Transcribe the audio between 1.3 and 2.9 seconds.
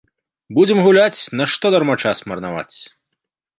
нашто дарма час марнаваць!